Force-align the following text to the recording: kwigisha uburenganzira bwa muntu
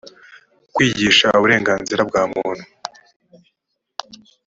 kwigisha 0.75 1.27
uburenganzira 1.39 2.01
bwa 2.09 2.23
muntu 2.33 2.65